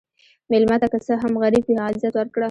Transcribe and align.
مېلمه 0.51 0.75
ته 0.81 0.87
که 0.91 0.97
څه 1.05 1.13
هم 1.21 1.33
غریب 1.43 1.63
وي، 1.65 1.75
عزت 1.85 2.13
ورکړه. 2.17 2.39